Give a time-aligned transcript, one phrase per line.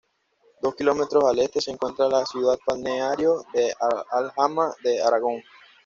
[0.63, 3.71] Dos kilómetros al este se encuentra la ciudad balneario de
[4.09, 5.43] Alhama de Aragón.